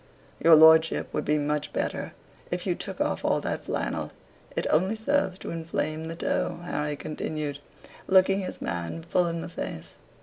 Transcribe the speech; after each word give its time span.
"Your 0.43 0.55
lordship 0.55 1.13
would 1.13 1.25
be 1.25 1.37
much 1.37 1.71
better 1.73 2.13
if 2.49 2.65
you 2.65 2.73
took 2.73 2.99
off 2.99 3.23
all 3.23 3.39
that 3.41 3.65
flannel 3.65 4.11
it 4.55 4.65
only 4.71 4.95
serves 4.95 5.37
to 5.37 5.51
inflame 5.51 6.07
the 6.07 6.15
toe," 6.15 6.59
Harry 6.63 6.95
continued, 6.95 7.59
looking 8.07 8.39
his 8.39 8.59
man 8.63 9.03
full 9.03 9.27
in 9.27 9.41
the 9.41 9.47
face. 9.49 9.93